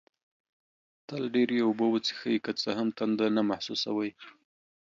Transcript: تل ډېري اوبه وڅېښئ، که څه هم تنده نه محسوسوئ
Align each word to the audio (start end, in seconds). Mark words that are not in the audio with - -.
تل 1.07 1.23
ډېري 1.35 1.57
اوبه 1.65 1.85
وڅېښئ، 1.89 2.35
که 2.45 2.51
څه 2.61 2.69
هم 2.77 2.87
تنده 2.97 3.27
نه 3.35 3.41
محسوسوئ 3.49 4.11